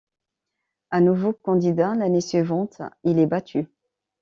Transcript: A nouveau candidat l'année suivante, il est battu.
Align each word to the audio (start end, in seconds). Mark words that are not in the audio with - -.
A 0.89 0.99
nouveau 0.99 1.31
candidat 1.31 1.93
l'année 1.93 2.21
suivante, 2.21 2.81
il 3.03 3.19
est 3.19 3.27
battu. 3.27 3.67